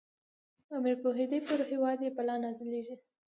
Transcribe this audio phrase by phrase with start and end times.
[0.77, 2.95] امیر پوهېدی پر هیواد یې بلا نازلیږي.